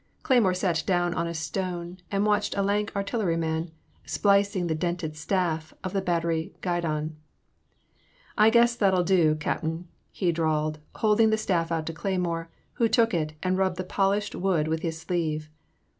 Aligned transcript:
Clejrmore 0.23 0.55
sat 0.55 0.81
down 0.87 1.13
on 1.13 1.27
a 1.27 1.33
stone 1.35 1.99
and 2.09 2.25
watched 2.25 2.57
a 2.57 2.63
lank 2.63 2.91
artilleryman 2.95 3.69
splicing 4.03 4.65
the 4.65 4.73
dented 4.73 5.15
staff 5.15 5.75
of 5.83 5.93
the 5.93 6.01
battery 6.01 6.55
guidon. 6.61 7.17
I 8.35 8.49
guess 8.49 8.75
that 8.77 8.95
*11 8.95 9.05
dew, 9.05 9.35
Capting, 9.35 9.83
he 10.09 10.31
drawled, 10.31 10.79
holding 10.95 11.29
the 11.29 11.37
staff 11.37 11.71
out 11.71 11.85
to 11.85 11.93
Cleymore, 11.93 12.47
who 12.73 12.87
took 12.89 13.13
it 13.13 13.33
and 13.43 13.59
rubbed 13.59 13.77
the 13.77 13.83
polished 13.83 14.33
wood 14.33 14.67
with 14.67 14.81
his 14.81 14.99
sleeve. 14.99 15.51